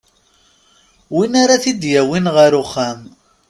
Win 1.15 1.33
ara 1.43 1.61
t-id-yawin 1.63 2.25
ɣer 2.35 2.51
uxxam. 2.61 2.99